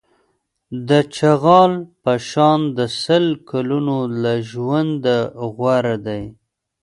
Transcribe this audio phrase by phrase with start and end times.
[0.89, 5.17] د چغال په شان د سل کلونو له ژونده
[5.57, 6.23] غوره دی.